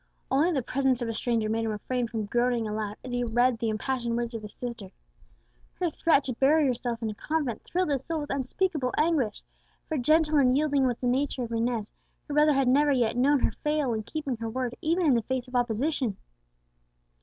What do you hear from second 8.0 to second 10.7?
soul with unspeakable anguish; for gentle and